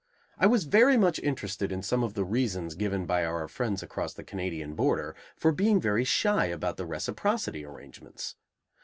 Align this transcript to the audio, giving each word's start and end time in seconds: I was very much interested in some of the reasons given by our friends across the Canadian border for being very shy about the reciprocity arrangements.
I 0.39 0.47
was 0.47 0.63
very 0.63 0.97
much 0.97 1.19
interested 1.19 1.71
in 1.71 1.83
some 1.83 2.03
of 2.03 2.15
the 2.15 2.25
reasons 2.25 2.73
given 2.73 3.05
by 3.05 3.23
our 3.23 3.47
friends 3.47 3.83
across 3.83 4.15
the 4.15 4.23
Canadian 4.23 4.73
border 4.73 5.15
for 5.35 5.51
being 5.51 5.79
very 5.79 6.05
shy 6.05 6.47
about 6.47 6.77
the 6.77 6.87
reciprocity 6.87 7.63
arrangements. 7.63 8.35